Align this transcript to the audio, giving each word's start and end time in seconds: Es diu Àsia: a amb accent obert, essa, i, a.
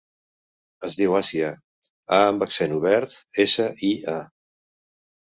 Es 0.89 0.97
diu 1.01 1.17
Àsia: 1.19 1.51
a 2.19 2.21
amb 2.31 2.49
accent 2.49 2.75
obert, 2.81 3.17
essa, 3.49 3.71
i, 3.93 3.95
a. 4.19 4.21